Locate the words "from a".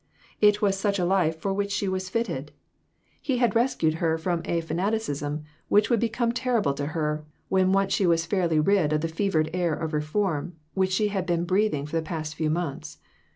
4.17-4.59